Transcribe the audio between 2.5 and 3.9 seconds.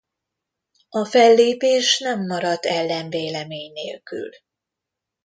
ellenvélemény